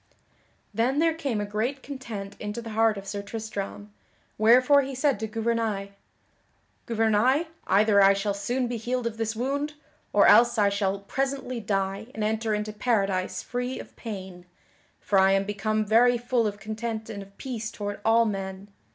Then 0.73 0.97
there 0.97 1.13
came 1.13 1.39
a 1.39 1.45
great 1.45 1.83
content 1.83 2.35
into 2.39 2.59
the 2.59 2.71
heart 2.71 2.97
of 2.97 3.05
Sir 3.05 3.21
Tristram, 3.21 3.93
wherefore 4.35 4.81
he 4.81 4.95
said 4.95 5.19
to 5.19 5.27
Gouvernail: 5.27 5.89
"Gouvernail, 6.87 7.45
either 7.67 8.01
I 8.01 8.13
shall 8.13 8.33
soon 8.33 8.67
be 8.67 8.77
healed 8.77 9.05
of 9.05 9.17
this 9.17 9.35
wound, 9.35 9.75
or 10.11 10.25
else 10.25 10.57
I 10.57 10.69
shall 10.69 11.01
presently 11.01 11.59
die 11.59 12.07
and 12.15 12.23
enter 12.23 12.55
into 12.55 12.73
Paradise 12.73 13.43
free 13.43 13.79
of 13.79 13.95
pain, 13.95 14.47
for 14.99 15.19
I 15.19 15.33
am 15.33 15.43
become 15.45 15.85
very 15.85 16.17
full 16.17 16.47
of 16.47 16.59
content 16.59 17.07
and 17.07 17.21
of 17.21 17.37
peace 17.37 17.69
toward 17.69 17.99
all 18.03 18.25
men." 18.25 18.69